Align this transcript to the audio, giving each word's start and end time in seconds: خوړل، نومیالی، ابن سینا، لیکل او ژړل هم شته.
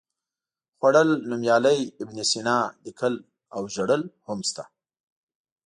خوړل، 0.77 1.09
نومیالی، 1.29 1.79
ابن 2.01 2.17
سینا، 2.31 2.57
لیکل 2.85 3.13
او 3.55 3.61
ژړل 3.73 4.03
هم 4.27 4.39
شته. 4.49 4.63